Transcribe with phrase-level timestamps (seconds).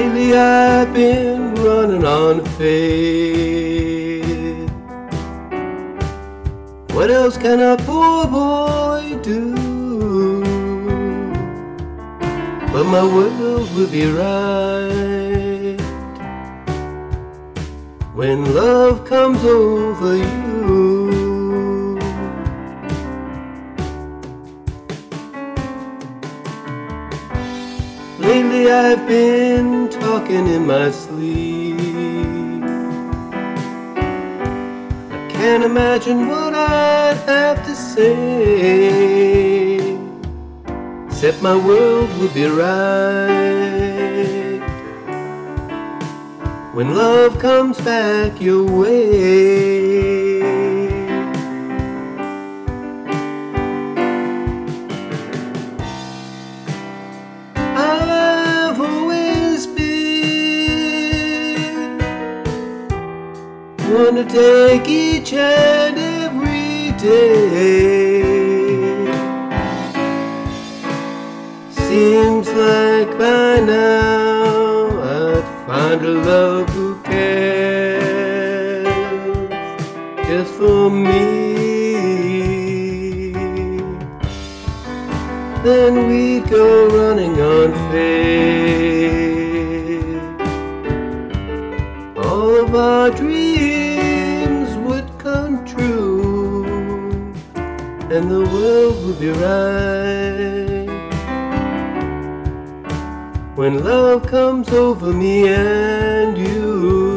[0.00, 3.50] Lately I've been running on faith.
[6.94, 9.54] What else can a poor boy do?
[12.72, 15.78] But my world will be right
[18.14, 20.69] when love comes over you.
[28.30, 32.62] Lately I've been talking in my sleep.
[35.16, 38.20] I can't imagine what I'd have to say.
[41.08, 43.00] Except my world would be right
[46.72, 50.29] when love comes back your way.
[64.08, 68.22] To take each and every day.
[71.70, 78.86] Seems like by now I'd find a love who cares
[80.26, 81.20] just for me.
[85.62, 88.20] Then we'd go running on faith.
[92.26, 93.49] All of our dreams
[98.20, 100.86] and the world will be right.
[103.56, 107.09] When love comes over me and you.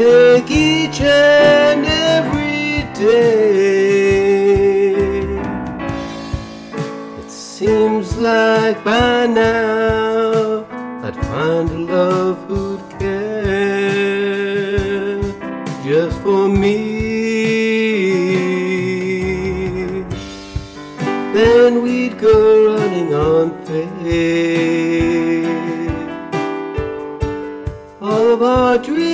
[0.00, 4.30] Take each and every day.
[7.20, 10.64] It seems like by now
[11.04, 14.00] I'd find a love who'd care
[15.84, 16.78] just for me.
[21.36, 22.36] Then we'd go
[22.70, 23.90] running on faith.
[28.00, 29.09] All of our dreams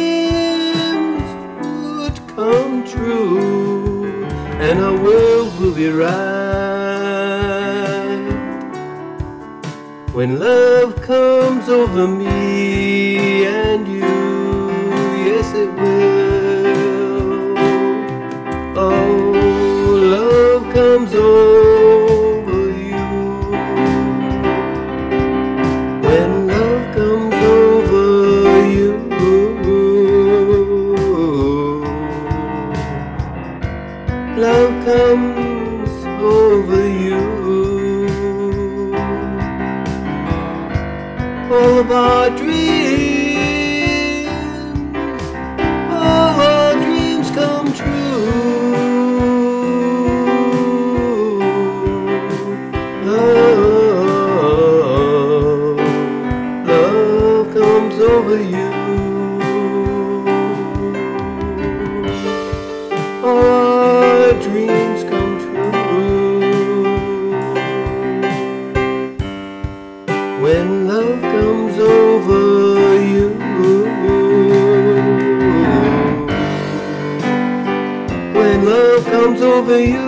[4.61, 6.17] and our world will be right.
[10.13, 14.01] When love comes over me and you,
[15.27, 15.96] yes it will.
[36.85, 37.17] You.
[41.51, 44.29] All of our dreams,
[45.91, 47.95] all our dreams come true.
[53.05, 54.27] Love,
[56.67, 59.06] love comes over you.
[70.41, 73.31] When love comes over you.
[78.35, 80.06] When love comes over you.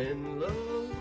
[0.00, 0.99] in love.